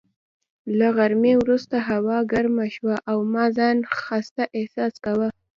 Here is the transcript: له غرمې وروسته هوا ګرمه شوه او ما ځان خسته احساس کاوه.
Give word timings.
له 0.77 0.87
غرمې 0.97 1.33
وروسته 1.41 1.75
هوا 1.89 2.19
ګرمه 2.31 2.65
شوه 2.75 2.95
او 3.11 3.17
ما 3.33 3.45
ځان 3.57 3.77
خسته 3.99 4.43
احساس 4.59 4.93
کاوه. 5.03 5.29